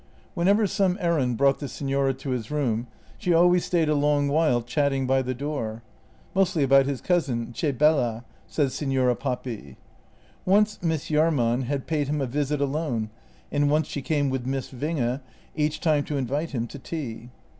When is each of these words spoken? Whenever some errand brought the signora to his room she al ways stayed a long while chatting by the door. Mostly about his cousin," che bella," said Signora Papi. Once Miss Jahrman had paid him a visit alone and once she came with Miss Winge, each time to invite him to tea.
Whenever 0.33 0.65
some 0.65 0.97
errand 0.99 1.37
brought 1.37 1.59
the 1.59 1.67
signora 1.67 2.11
to 2.11 2.31
his 2.31 2.49
room 2.49 2.87
she 3.19 3.35
al 3.35 3.47
ways 3.47 3.65
stayed 3.65 3.87
a 3.87 3.93
long 3.93 4.27
while 4.27 4.63
chatting 4.63 5.05
by 5.05 5.21
the 5.21 5.35
door. 5.35 5.83
Mostly 6.33 6.63
about 6.63 6.87
his 6.87 7.01
cousin," 7.01 7.53
che 7.53 7.69
bella," 7.71 8.25
said 8.47 8.71
Signora 8.71 9.15
Papi. 9.15 9.75
Once 10.43 10.81
Miss 10.81 11.09
Jahrman 11.11 11.65
had 11.65 11.85
paid 11.85 12.07
him 12.07 12.19
a 12.19 12.25
visit 12.25 12.59
alone 12.59 13.11
and 13.51 13.69
once 13.69 13.85
she 13.85 14.01
came 14.01 14.31
with 14.31 14.47
Miss 14.47 14.71
Winge, 14.71 15.21
each 15.55 15.79
time 15.81 16.03
to 16.05 16.17
invite 16.17 16.49
him 16.49 16.65
to 16.65 16.79
tea. 16.79 17.29